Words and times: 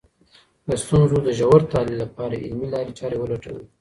د 0.67 0.69
ستونزو 0.83 1.17
د 1.25 1.29
ژور 1.39 1.61
تحلیل 1.71 1.99
لپاره 2.03 2.41
علمي 2.43 2.67
لاري 2.73 2.93
چارې 2.99 3.17
ولټوئ. 3.19 3.65